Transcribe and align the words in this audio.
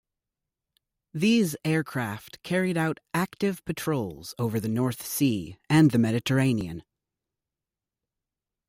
These 1.13 1.55
aircraft 1.63 2.41
carried 2.41 2.75
out 2.75 2.99
active 3.13 3.63
patrols 3.65 4.33
over 4.39 4.59
the 4.59 4.67
North 4.67 5.05
Sea 5.05 5.57
and 5.69 5.91
the 5.91 5.99
Mediterranean. 5.99 6.81